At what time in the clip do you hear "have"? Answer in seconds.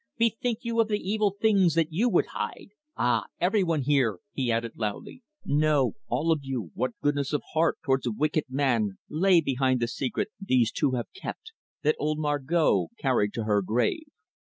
10.93-11.13